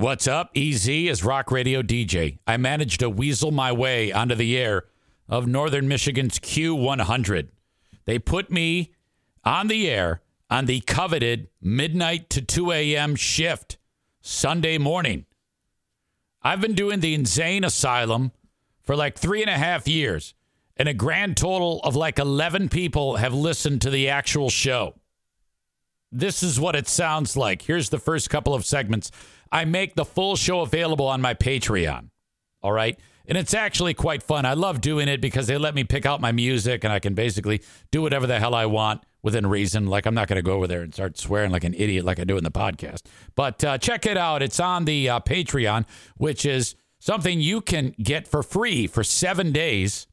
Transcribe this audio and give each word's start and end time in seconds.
What's 0.00 0.26
up? 0.26 0.52
EZ 0.56 0.88
is 0.88 1.22
rock 1.22 1.50
radio 1.50 1.82
DJ. 1.82 2.38
I 2.46 2.56
managed 2.56 3.00
to 3.00 3.10
weasel 3.10 3.50
my 3.50 3.70
way 3.70 4.10
onto 4.10 4.34
the 4.34 4.56
air 4.56 4.84
of 5.28 5.46
Northern 5.46 5.88
Michigan's 5.88 6.38
Q100. 6.38 7.48
They 8.06 8.18
put 8.18 8.50
me 8.50 8.94
on 9.44 9.68
the 9.68 9.90
air 9.90 10.22
on 10.48 10.64
the 10.64 10.80
coveted 10.80 11.48
midnight 11.60 12.30
to 12.30 12.40
2 12.40 12.72
a.m. 12.72 13.14
shift 13.14 13.76
Sunday 14.22 14.78
morning. 14.78 15.26
I've 16.42 16.62
been 16.62 16.72
doing 16.72 17.00
the 17.00 17.14
InZane 17.14 17.66
Asylum 17.66 18.32
for 18.82 18.96
like 18.96 19.18
three 19.18 19.42
and 19.42 19.50
a 19.50 19.58
half 19.58 19.86
years, 19.86 20.32
and 20.78 20.88
a 20.88 20.94
grand 20.94 21.36
total 21.36 21.78
of 21.80 21.94
like 21.94 22.18
11 22.18 22.70
people 22.70 23.16
have 23.16 23.34
listened 23.34 23.82
to 23.82 23.90
the 23.90 24.08
actual 24.08 24.48
show. 24.48 24.94
This 26.10 26.42
is 26.42 26.58
what 26.58 26.74
it 26.74 26.88
sounds 26.88 27.36
like. 27.36 27.62
Here's 27.62 27.90
the 27.90 27.98
first 27.98 28.30
couple 28.30 28.54
of 28.54 28.64
segments. 28.64 29.12
I 29.52 29.64
make 29.64 29.94
the 29.94 30.04
full 30.04 30.36
show 30.36 30.60
available 30.60 31.06
on 31.06 31.20
my 31.20 31.34
Patreon. 31.34 32.10
All 32.62 32.72
right. 32.72 32.98
And 33.26 33.38
it's 33.38 33.54
actually 33.54 33.94
quite 33.94 34.22
fun. 34.22 34.44
I 34.44 34.54
love 34.54 34.80
doing 34.80 35.08
it 35.08 35.20
because 35.20 35.46
they 35.46 35.56
let 35.56 35.74
me 35.74 35.84
pick 35.84 36.04
out 36.04 36.20
my 36.20 36.32
music 36.32 36.82
and 36.84 36.92
I 36.92 36.98
can 36.98 37.14
basically 37.14 37.62
do 37.90 38.02
whatever 38.02 38.26
the 38.26 38.40
hell 38.40 38.54
I 38.54 38.66
want 38.66 39.02
within 39.22 39.46
reason. 39.46 39.86
Like, 39.86 40.06
I'm 40.06 40.14
not 40.14 40.26
going 40.26 40.36
to 40.36 40.42
go 40.42 40.54
over 40.54 40.66
there 40.66 40.82
and 40.82 40.92
start 40.92 41.16
swearing 41.16 41.52
like 41.52 41.64
an 41.64 41.74
idiot 41.74 42.04
like 42.04 42.18
I 42.18 42.24
do 42.24 42.36
in 42.36 42.44
the 42.44 42.50
podcast. 42.50 43.02
But 43.36 43.62
uh, 43.62 43.78
check 43.78 44.04
it 44.04 44.16
out. 44.16 44.42
It's 44.42 44.58
on 44.58 44.84
the 44.84 45.08
uh, 45.08 45.20
Patreon, 45.20 45.86
which 46.16 46.44
is 46.44 46.74
something 46.98 47.40
you 47.40 47.60
can 47.60 47.94
get 48.02 48.26
for 48.26 48.42
free 48.42 48.86
for 48.86 49.04
seven 49.04 49.52
days 49.52 50.06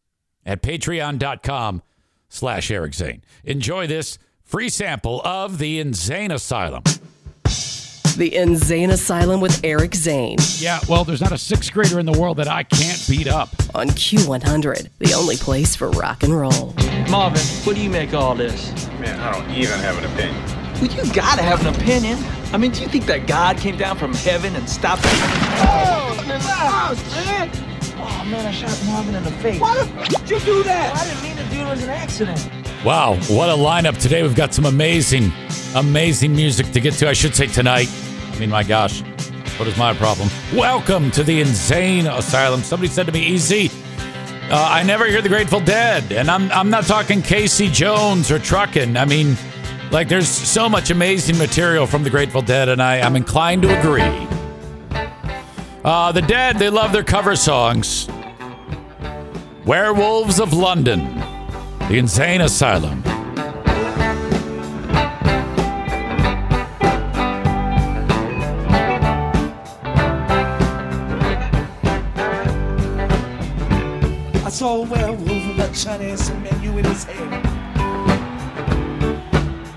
at 0.46 0.62
patreon.com 0.62 1.82
slash 2.30 2.70
Eric 2.70 2.94
Zane. 2.94 3.24
Enjoy 3.44 3.88
this 3.88 4.20
free 4.44 4.70
sample 4.70 5.22
of 5.24 5.58
the 5.58 5.82
InZane 5.84 6.32
Asylum. 6.32 6.84
The 8.18 8.32
InZane 8.32 8.90
Asylum 8.90 9.42
with 9.42 9.62
Eric 9.64 9.94
Zane 9.94 10.38
Yeah, 10.58 10.80
well, 10.90 11.04
there's 11.04 11.22
not 11.22 11.32
a 11.32 11.38
sixth 11.38 11.72
grader 11.72 12.00
in 12.00 12.08
the 12.08 12.20
world 12.20 12.38
that 12.38 12.48
I 12.48 12.64
can't 12.64 13.06
beat 13.08 13.28
up. 13.28 13.50
on 13.76 13.90
Q100, 13.90 14.90
the 14.98 15.14
only 15.14 15.36
place 15.38 15.76
for 15.76 15.92
rock 15.92 16.24
and 16.24 16.36
roll. 16.36 16.74
Marvin, 17.12 17.40
what 17.64 17.76
do 17.76 17.82
you 17.82 17.92
make 17.92 18.10
of 18.10 18.16
all 18.16 18.34
this? 18.34 18.72
Man, 19.00 19.20
I 19.20 19.32
don't 19.32 19.52
even 19.52 19.78
have 19.82 19.98
an 20.00 20.06
opinion. 20.12 20.44
Well, 20.82 21.06
you 21.06 21.14
gotta 21.14 21.44
have 21.44 21.64
an 21.64 21.76
opinion. 21.76 22.18
I 22.52 22.58
mean, 22.58 22.72
do 22.72 22.82
you 22.82 22.88
think 22.88 23.06
that 23.06 23.28
God 23.28 23.58
came 23.58 23.78
down 23.78 23.98
from 24.00 24.14
heaven 24.16 24.56
and 24.56 24.68
stopped 24.68 25.04
it? 25.06 25.12
Oh, 25.14 26.24
man! 26.28 27.52
Oh 28.00 28.26
man, 28.30 28.46
I 28.48 28.52
shot 28.52 28.84
Marvin 28.88 29.14
in 29.14 29.24
the 29.24 29.32
face. 29.32 29.60
Why 29.62 29.76
the 29.76 29.82
f- 30.02 30.10
did 30.26 30.30
you 30.32 30.40
do 30.40 30.64
that? 30.64 30.96
I 30.96 31.08
didn't 31.08 31.22
mean 31.24 31.36
to 31.38 31.54
do 31.54 31.62
it. 31.62 31.68
It 31.68 31.70
was 31.70 31.84
an 31.84 31.90
accident. 31.92 32.50
Wow, 32.84 33.16
what 33.28 33.50
a 33.50 33.54
lineup 33.54 34.00
today. 34.00 34.24
We've 34.24 34.36
got 34.36 34.54
some 34.56 34.66
amazing, 34.66 35.32
amazing 35.76 36.36
music 36.36 36.72
to 36.72 36.80
get 36.80 36.94
to. 36.96 37.10
I 37.10 37.14
should 37.14 37.36
say 37.36 37.46
tonight. 37.48 37.90
I 38.38 38.40
mean, 38.40 38.52
my 38.52 38.62
gosh, 38.62 39.02
what 39.58 39.68
is 39.68 39.76
my 39.78 39.96
problem? 39.96 40.30
Welcome 40.54 41.10
to 41.12 41.24
the 41.24 41.42
InZane 41.42 42.06
Asylum. 42.16 42.62
Somebody 42.62 42.92
said 42.92 43.08
to 43.08 43.12
me, 43.12 43.26
Easy. 43.26 43.72
Uh, 44.52 44.70
I 44.72 44.84
never 44.84 45.08
hear 45.08 45.24
the 45.24 45.28
Grateful 45.28 45.60
Dead, 45.60 46.12
and 46.12 46.30
I'm 46.30 46.52
I'm 46.52 46.70
not 46.70 46.84
talking 46.84 47.24
Casey 47.24 47.68
Jones 47.68 48.30
or 48.30 48.38
Truckin'. 48.38 48.96
I 48.96 49.06
mean, 49.06 49.36
like 49.90 50.08
there's 50.08 50.30
so 50.30 50.70
much 50.70 50.92
amazing 50.92 51.40
material 51.40 51.88
from 51.88 52.04
the 52.04 52.12
Grateful 52.12 52.44
Dead, 52.44 52.70
and 52.70 52.80
I, 52.80 53.00
I'm 53.00 53.16
inclined 53.16 53.64
to 53.64 53.80
agree. 53.80 54.04
Uh, 55.84 56.12
the 56.12 56.22
Dead, 56.22 56.60
they 56.60 56.70
love 56.70 56.92
their 56.92 57.04
cover 57.04 57.36
songs. 57.36 58.08
Werewolves 59.66 60.40
of 60.40 60.54
London, 60.54 61.06
The 61.90 61.98
InZane 61.98 62.44
Asylum. 62.44 63.04
A 74.60 74.82
werewolf 74.82 75.22
with 75.22 75.60
a 75.60 75.72
Chinese 75.72 76.32
menu 76.32 76.80
in 76.80 76.86
his 76.86 77.04
hand. 77.04 77.46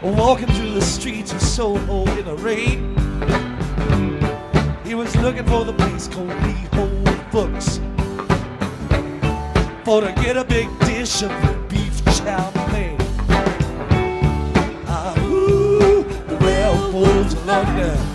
Walking 0.03 0.47
through 0.47 0.73
the 0.73 0.81
streets 0.81 1.35
of 1.35 1.43
Soho 1.43 2.07
in 2.17 2.25
the 2.25 2.35
rain. 2.37 2.97
He 4.83 4.95
was 4.95 5.15
looking 5.17 5.45
for 5.45 5.67
the 5.67 5.75
place 5.75 6.09
called 6.09 6.29
Lee 6.29 6.67
Ho 6.73 6.89
Fook's. 7.31 7.79
For 9.85 10.01
to 10.01 10.13
get 10.23 10.39
a 10.39 10.45
big 10.45 10.67
dish 10.81 11.23
of 11.23 11.69
beef 11.69 12.03
chow 12.07 12.51
mein. 12.73 12.97
Ah, 14.87 15.15
ooh, 15.19 16.05
the 16.27 16.37
of 16.37 17.47
London. 17.47 18.10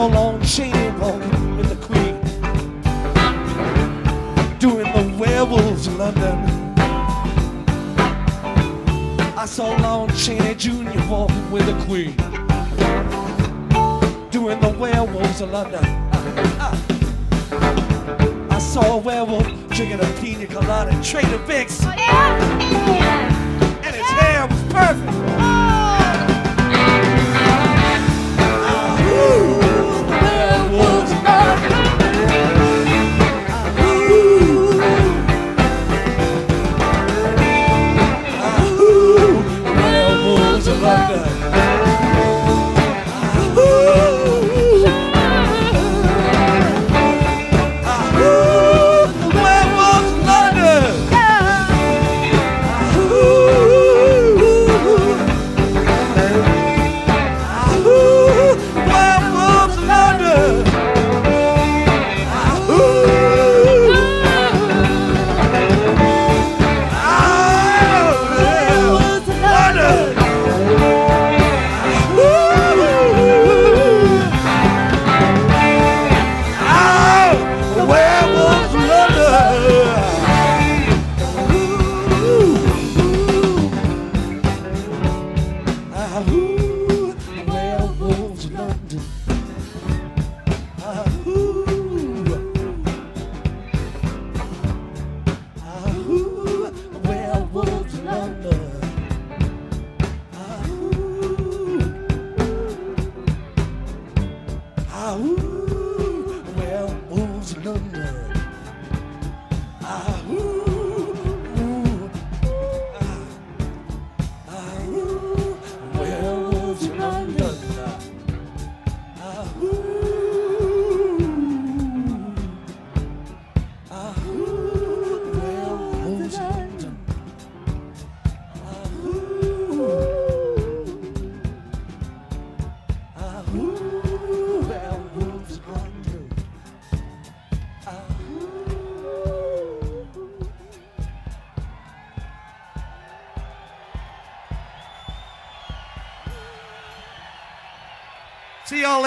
so 0.00 0.06
long 0.06 0.42
she 0.42 0.62
ain't 0.62 0.98
walking 0.98 1.56
with 1.58 1.68
the 1.68 1.76
queen. 1.86 2.18
Doing 4.58 4.90
the 4.94 5.14
werewolves 5.18 5.88
in 5.88 5.98
London. 5.98 6.38
I 9.36 9.44
saw 9.46 9.76
Lon 9.76 10.08
Chaney 10.16 10.54
Jr. 10.54 11.06
walking 11.06 11.50
with 11.50 11.66
the 11.66 11.76
queen. 11.84 12.16
Doing 14.30 14.58
the 14.60 14.74
werewolves 14.78 15.42
of 15.42 15.50
London. 15.50 15.84
I, 15.84 16.68
I, 17.50 18.56
I 18.56 18.58
saw 18.58 18.94
a 18.94 18.96
werewolf 18.96 19.46
drinking 19.68 20.00
a 20.00 20.10
pina 20.18 20.46
colada 20.46 20.92
and 20.92 21.04
Trader 21.04 21.36
Vic's. 21.44 21.78
Oh, 21.84 21.92
yeah. 21.94 22.40
And 23.84 23.94
his 23.94 24.06
hair 24.06 24.46
was 24.46 24.62
perfect. 24.72 25.39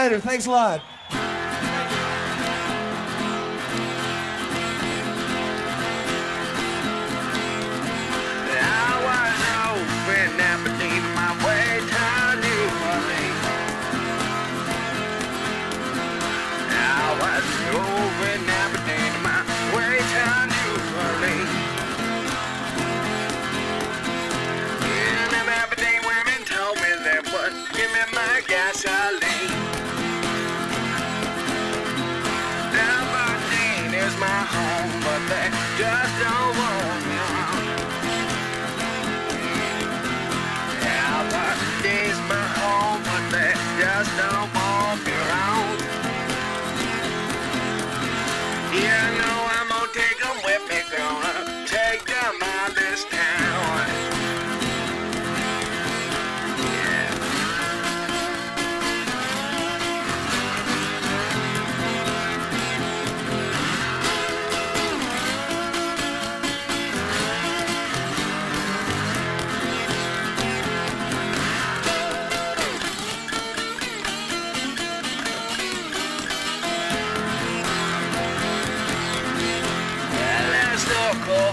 later. 0.03 0.19
Thanks 0.19 0.45
a 0.47 0.51
lot. 0.51 0.81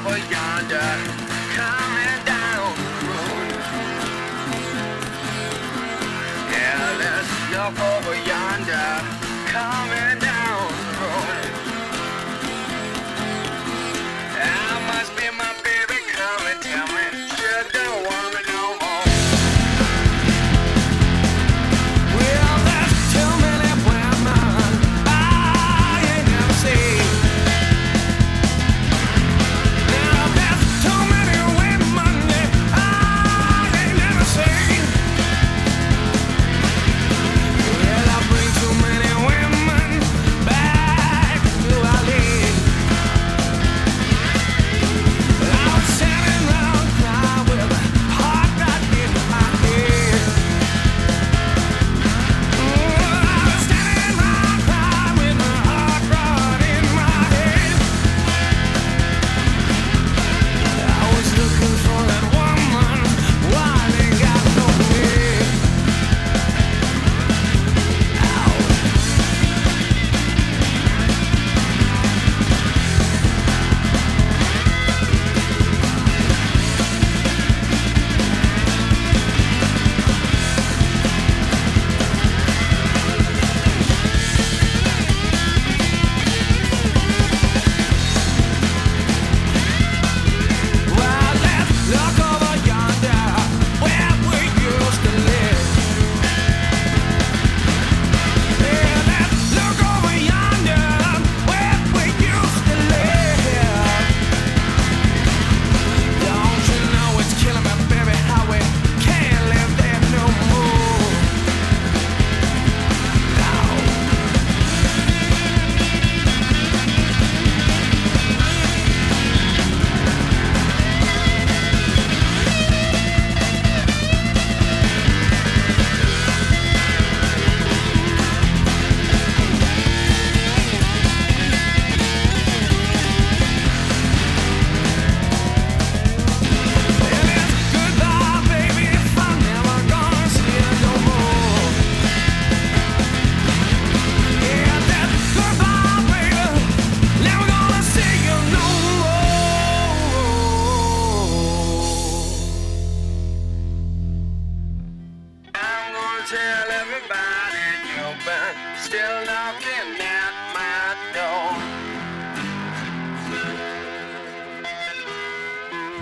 over 0.01 0.17
yonder, 0.17 0.91
coming 1.55 2.25
down 2.25 2.75
the 2.77 3.07
road. 3.07 3.51
Over 7.71 8.15
yonder, 8.27 9.05
coming. 9.47 10.00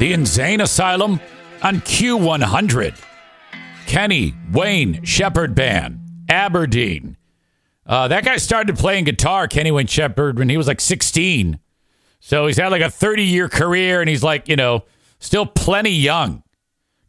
The 0.08 0.14
InZane 0.14 0.62
Asylum 0.62 1.20
on 1.62 1.82
Q100. 1.82 2.98
Kenny 3.86 4.34
Wayne 4.50 5.04
Shepherd 5.04 5.54
Band, 5.54 6.00
Aberdeen. 6.30 7.18
Uh, 7.84 8.08
that 8.08 8.24
guy 8.24 8.38
started 8.38 8.78
playing 8.78 9.04
guitar, 9.04 9.46
Kenny 9.46 9.70
Wayne 9.70 9.86
Shepherd, 9.86 10.38
when 10.38 10.48
he 10.48 10.56
was 10.56 10.66
like 10.66 10.80
16. 10.80 11.58
So 12.20 12.46
he's 12.46 12.56
had 12.56 12.68
like 12.68 12.80
a 12.80 12.88
30 12.88 13.22
year 13.22 13.50
career 13.50 14.00
and 14.00 14.08
he's 14.08 14.22
like, 14.22 14.48
you 14.48 14.56
know, 14.56 14.84
still 15.18 15.44
plenty 15.44 15.90
young. 15.90 16.42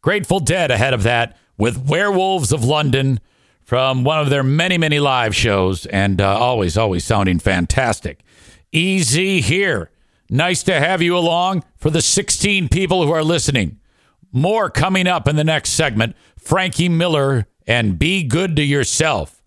Grateful 0.02 0.42
Dead 0.42 0.70
ahead 0.70 0.94
of 0.94 1.04
that 1.04 1.38
with 1.58 1.88
Werewolves 1.88 2.52
of 2.52 2.66
London 2.66 3.22
from 3.64 4.04
one 4.04 4.20
of 4.20 4.30
their 4.30 4.44
many, 4.44 4.78
many 4.78 5.00
live 5.00 5.34
shows 5.34 5.86
and 5.86 6.20
uh, 6.20 6.38
always, 6.38 6.78
always 6.78 7.06
sounding 7.06 7.40
fantastic. 7.40 8.20
Easy 8.74 9.40
here. 9.40 9.90
Nice 10.30 10.62
to 10.64 10.80
have 10.80 11.02
you 11.02 11.18
along 11.18 11.64
for 11.78 11.90
the 11.90 12.02
16 12.02 12.70
people 12.70 13.06
who 13.06 13.12
are 13.12 13.24
listening. 13.24 13.80
More 14.32 14.70
coming 14.70 15.08
up 15.08 15.28
in 15.28 15.36
the 15.36 15.44
next 15.44 15.72
segment. 15.72 16.16
Frankie 16.38 16.90
Miller 16.90 17.48
and 17.66 17.98
Be 17.98 18.24
Good 18.24 18.56
to 18.58 18.64
Yourself. 18.64 19.39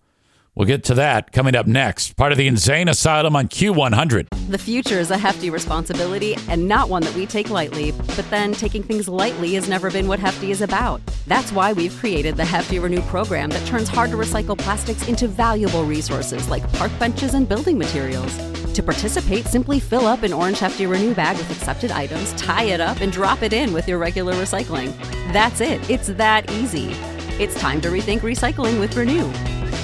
We'll 0.55 0.67
get 0.67 0.83
to 0.85 0.93
that 0.95 1.31
coming 1.31 1.55
up 1.55 1.65
next. 1.65 2.15
Part 2.15 2.31
of 2.31 2.37
the 2.37 2.47
InZane 2.47 2.87
Asylum 2.87 3.35
on 3.35 3.47
Q100. 3.47 4.27
The 4.49 4.57
future 4.59 4.99
is 4.99 5.09
a 5.09 5.17
hefty 5.17 5.49
responsibility 5.49 6.35
and 6.47 6.67
not 6.67 6.89
one 6.89 7.01
that 7.03 7.15
we 7.15 7.25
take 7.25 7.49
lightly. 7.49 7.91
But 7.91 8.29
then 8.29 8.53
taking 8.53 8.83
things 8.83 9.07
lightly 9.07 9.55
has 9.55 9.67
never 9.67 9.89
been 9.89 10.07
what 10.07 10.19
Hefty 10.19 10.51
is 10.51 10.61
about. 10.61 11.01
That's 11.25 11.51
why 11.51 11.73
we've 11.73 11.95
created 11.95 12.37
the 12.37 12.45
Hefty 12.45 12.77
Renew 12.77 13.01
program 13.03 13.49
that 13.49 13.65
turns 13.65 13.87
hard 13.87 14.11
to 14.11 14.17
recycle 14.17 14.55
plastics 14.55 15.07
into 15.07 15.27
valuable 15.27 15.85
resources 15.85 16.47
like 16.49 16.71
park 16.73 16.91
benches 16.99 17.33
and 17.33 17.49
building 17.49 17.79
materials. 17.79 18.37
To 18.73 18.83
participate, 18.83 19.45
simply 19.45 19.79
fill 19.79 20.05
up 20.05 20.21
an 20.21 20.33
orange 20.33 20.59
Hefty 20.59 20.85
Renew 20.85 21.15
bag 21.15 21.37
with 21.37 21.49
accepted 21.49 21.89
items, 21.89 22.31
tie 22.33 22.65
it 22.65 22.79
up, 22.79 23.01
and 23.01 23.11
drop 23.11 23.41
it 23.41 23.53
in 23.53 23.73
with 23.73 23.87
your 23.87 23.97
regular 23.97 24.33
recycling. 24.35 24.95
That's 25.33 25.61
it. 25.61 25.89
It's 25.89 26.07
that 26.09 26.51
easy. 26.51 26.95
It's 27.39 27.59
time 27.59 27.81
to 27.81 27.89
rethink 27.89 28.19
recycling 28.19 28.79
with 28.79 28.95
Renew. 28.95 29.27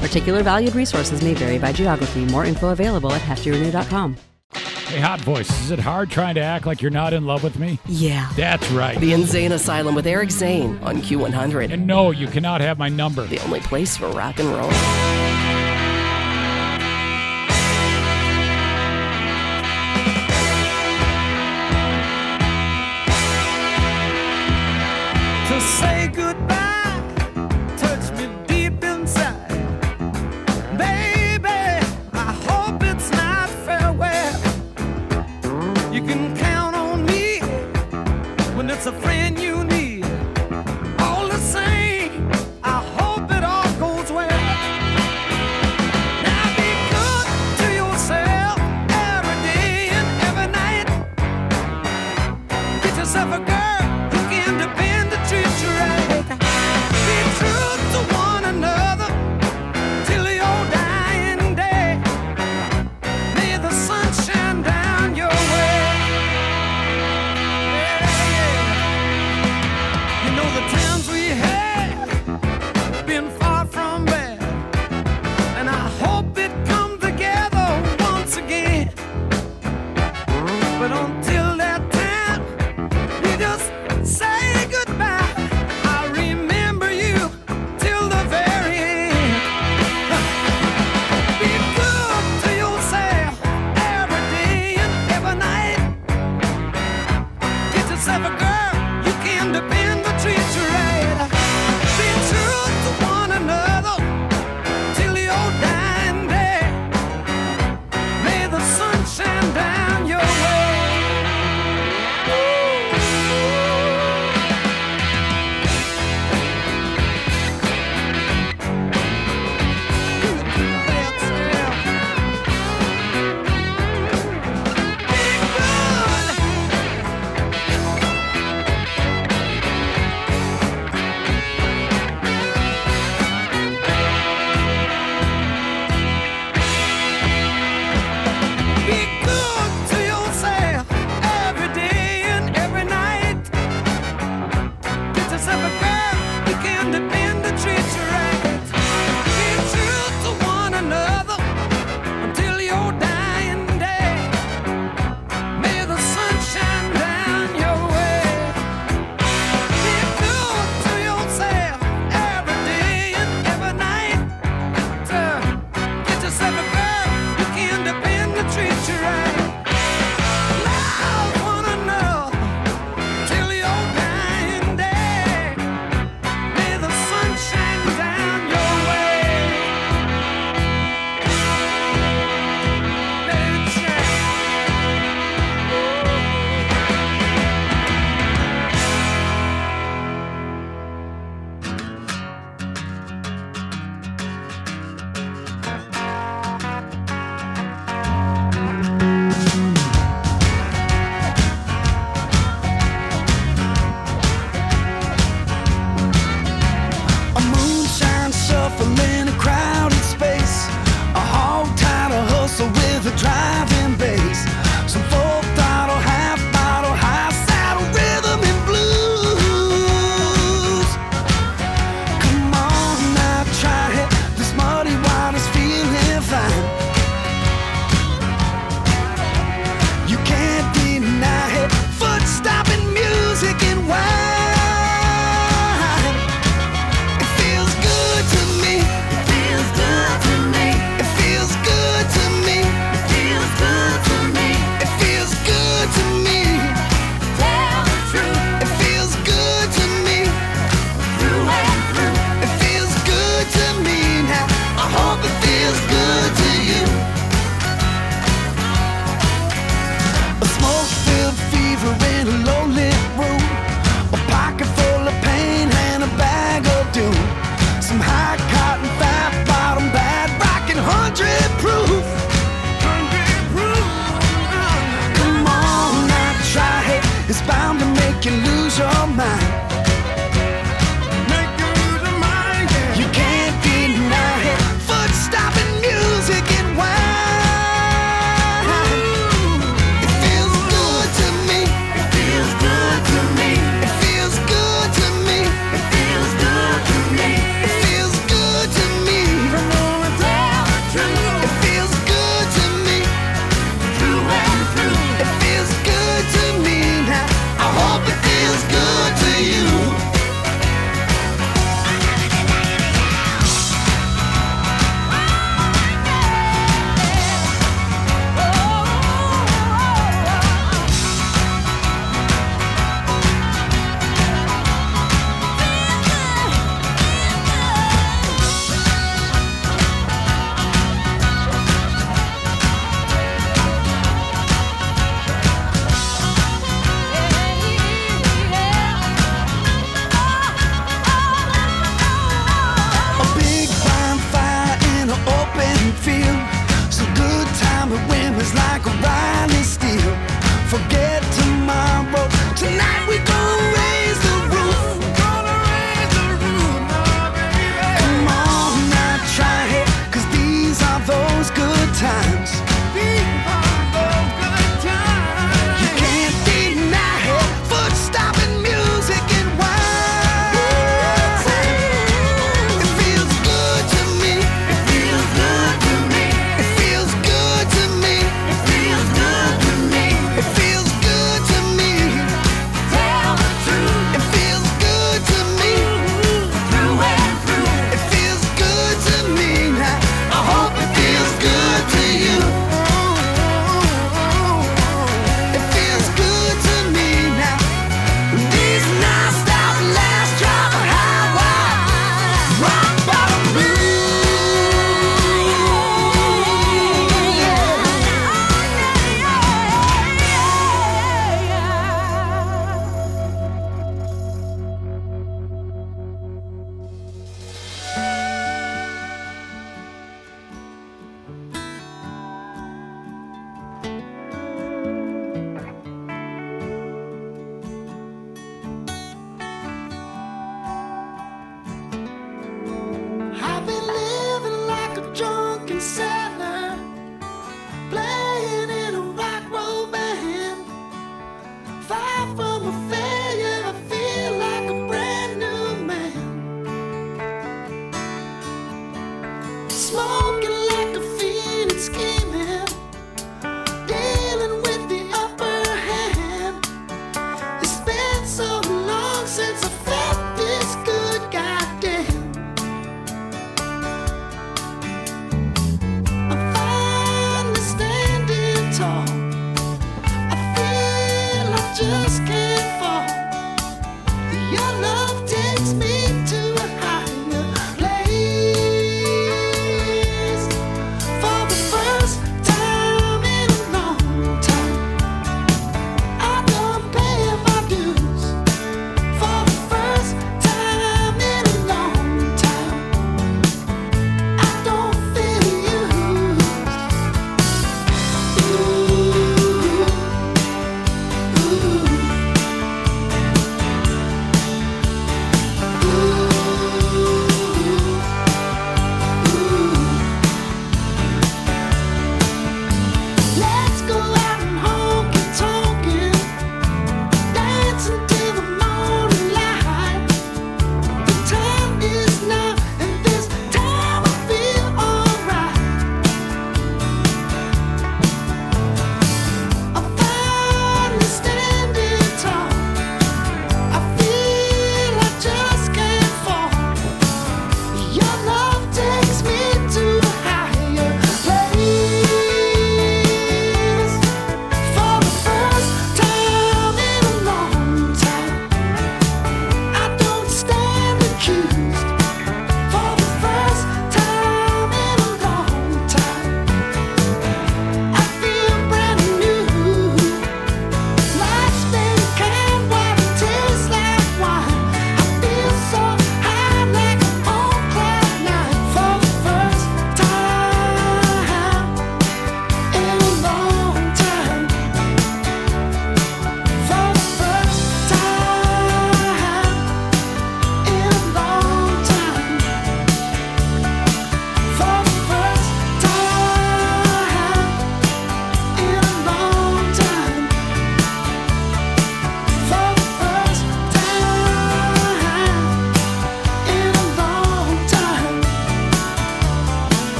Particular 0.00 0.42
valued 0.42 0.74
resources 0.74 1.22
may 1.22 1.34
vary 1.34 1.58
by 1.58 1.72
geography. 1.72 2.24
More 2.26 2.44
info 2.44 2.70
available 2.70 3.12
at 3.12 3.22
heftyrenew.com. 3.22 4.16
Hey, 4.52 5.00
Hot 5.00 5.20
Voice, 5.20 5.50
is 5.62 5.72
it 5.72 5.78
hard 5.80 6.10
trying 6.10 6.36
to 6.36 6.40
act 6.40 6.64
like 6.64 6.80
you're 6.80 6.92
not 6.92 7.12
in 7.12 7.26
love 7.26 7.42
with 7.42 7.58
me? 7.58 7.78
Yeah. 7.86 8.30
That's 8.36 8.70
right. 8.70 8.98
The 9.00 9.12
InZane 9.12 9.50
Asylum 9.50 9.94
with 9.94 10.06
Eric 10.06 10.30
Zane 10.30 10.78
on 10.78 10.98
Q100. 10.98 11.72
And 11.72 11.86
no, 11.86 12.12
you 12.12 12.28
cannot 12.28 12.60
have 12.60 12.78
my 12.78 12.88
number. 12.88 13.26
The 13.26 13.40
only 13.40 13.60
place 13.60 13.96
for 13.96 14.08
rock 14.10 14.38
and 14.38 14.48
roll. 14.48 15.55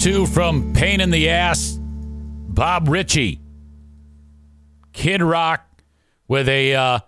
To 0.00 0.26
from 0.26 0.72
Pain 0.74 1.00
in 1.00 1.10
the 1.10 1.28
Ass, 1.28 1.76
Bob 1.80 2.88
Ritchie, 2.88 3.40
Kid 4.92 5.20
Rock 5.20 5.82
with 6.28 6.48
a 6.48 6.76
uh, 6.76 7.00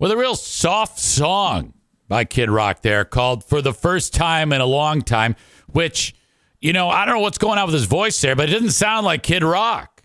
with 0.00 0.10
a 0.10 0.16
real 0.16 0.34
soft 0.34 0.98
song 0.98 1.74
by 2.08 2.24
Kid 2.24 2.50
Rock 2.50 2.82
there 2.82 3.04
called 3.04 3.44
"For 3.44 3.62
the 3.62 3.72
First 3.72 4.14
Time 4.14 4.52
in 4.52 4.60
a 4.60 4.66
Long 4.66 5.02
Time," 5.02 5.36
which 5.68 6.14
you 6.60 6.72
know 6.72 6.88
I 6.88 7.04
don't 7.04 7.14
know 7.14 7.20
what's 7.20 7.38
going 7.38 7.58
on 7.58 7.66
with 7.66 7.74
his 7.74 7.84
voice 7.84 8.20
there, 8.20 8.34
but 8.34 8.48
it 8.48 8.52
doesn't 8.52 8.70
sound 8.70 9.06
like 9.06 9.22
Kid 9.22 9.44
Rock. 9.44 10.02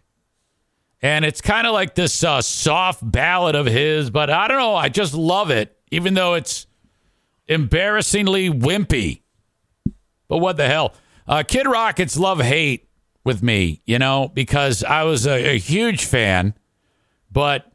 And 1.01 1.25
it's 1.25 1.41
kind 1.41 1.65
of 1.65 1.73
like 1.73 1.95
this 1.95 2.23
uh, 2.23 2.41
soft 2.41 2.99
ballad 3.03 3.55
of 3.55 3.65
his, 3.65 4.11
but 4.11 4.29
I 4.29 4.47
don't 4.47 4.57
know. 4.57 4.75
I 4.75 4.89
just 4.89 5.15
love 5.15 5.49
it, 5.49 5.75
even 5.89 6.13
though 6.13 6.35
it's 6.35 6.67
embarrassingly 7.47 8.49
wimpy. 8.51 9.21
But 10.27 10.37
what 10.37 10.57
the 10.57 10.67
hell? 10.67 10.93
Uh, 11.29 11.43
Kid 11.43 11.67
Rock, 11.67 11.99
it's 11.99 12.17
love 12.17 12.41
hate 12.41 12.89
with 13.23 13.43
me, 13.43 13.83
you 13.85 13.99
know, 13.99 14.31
because 14.33 14.83
I 14.83 15.03
was 15.03 15.27
a, 15.27 15.51
a 15.51 15.59
huge 15.59 16.03
fan, 16.03 16.55
but 17.31 17.71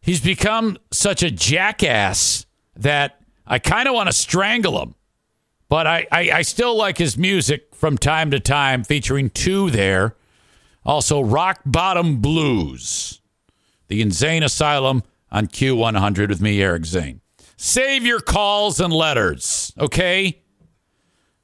he's 0.00 0.20
become 0.20 0.78
such 0.92 1.24
a 1.24 1.30
jackass 1.32 2.46
that 2.76 3.20
I 3.44 3.58
kind 3.58 3.88
of 3.88 3.94
want 3.94 4.08
to 4.08 4.14
strangle 4.14 4.80
him. 4.80 4.94
But 5.68 5.88
I, 5.88 6.06
I, 6.12 6.30
I 6.30 6.42
still 6.42 6.76
like 6.76 6.98
his 6.98 7.18
music 7.18 7.74
from 7.74 7.98
time 7.98 8.30
to 8.30 8.38
time, 8.38 8.84
featuring 8.84 9.30
two 9.30 9.68
there. 9.70 10.14
Also, 10.84 11.20
Rock 11.20 11.60
Bottom 11.66 12.18
Blues, 12.20 13.20
the 13.88 14.00
InZane 14.00 14.44
Asylum 14.44 15.02
on 15.32 15.48
Q100 15.48 16.28
with 16.28 16.40
me, 16.40 16.62
Eric 16.62 16.84
Zane. 16.84 17.20
Save 17.56 18.06
your 18.06 18.20
calls 18.20 18.78
and 18.78 18.92
letters, 18.92 19.72
okay? 19.76 20.41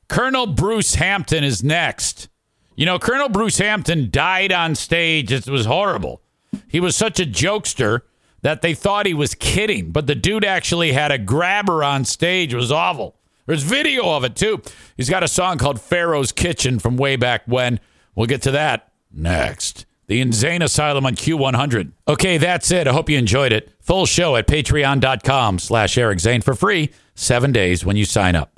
Colonel 0.08 0.46
Bruce 0.46 0.94
Hampton 0.96 1.44
is 1.44 1.62
next. 1.62 2.28
You 2.76 2.86
know, 2.86 2.98
Colonel 2.98 3.28
Bruce 3.28 3.58
Hampton 3.58 4.08
died 4.10 4.52
on 4.52 4.74
stage. 4.74 5.32
It 5.32 5.48
was 5.48 5.66
horrible. 5.66 6.22
He 6.68 6.80
was 6.80 6.96
such 6.96 7.20
a 7.20 7.24
jokester 7.24 8.02
that 8.42 8.62
they 8.62 8.74
thought 8.74 9.06
he 9.06 9.14
was 9.14 9.34
kidding, 9.34 9.90
but 9.90 10.06
the 10.06 10.14
dude 10.14 10.44
actually 10.44 10.92
had 10.92 11.10
a 11.10 11.18
grabber 11.18 11.82
on 11.82 12.04
stage. 12.04 12.54
It 12.54 12.56
was 12.56 12.72
awful. 12.72 13.16
There's 13.46 13.62
video 13.62 14.10
of 14.10 14.24
it 14.24 14.36
too. 14.36 14.62
He's 14.96 15.10
got 15.10 15.22
a 15.22 15.28
song 15.28 15.58
called 15.58 15.80
Pharoah's 15.80 16.32
Kitchen 16.32 16.78
from 16.78 16.96
way 16.96 17.16
back 17.16 17.42
when. 17.46 17.80
We'll 18.14 18.26
get 18.26 18.42
to 18.42 18.50
that 18.52 18.92
next. 19.12 19.86
The 20.06 20.22
InZane 20.22 20.62
Asylum 20.62 21.04
on 21.04 21.16
Q100. 21.16 21.92
Okay, 22.06 22.38
that's 22.38 22.70
it. 22.70 22.86
I 22.86 22.92
hope 22.92 23.10
you 23.10 23.18
enjoyed 23.18 23.52
it. 23.52 23.70
Full 23.80 24.06
show 24.06 24.36
at 24.36 24.46
patreon.com 24.46 25.58
slash 25.58 25.98
Eric 25.98 26.20
Zane 26.20 26.40
for 26.40 26.54
free, 26.54 26.90
seven 27.14 27.52
days 27.52 27.84
when 27.84 27.96
you 27.96 28.04
sign 28.04 28.34
up. 28.34 28.57